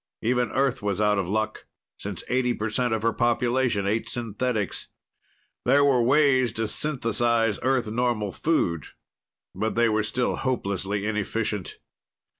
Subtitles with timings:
[0.23, 1.67] Even Earth was out of luck,
[1.99, 4.87] since eighty percent of her population ate synthetics.
[5.63, 8.87] There were ways to synthesize Earth normal food,
[9.53, 11.77] but they were still hopelessly inefficient.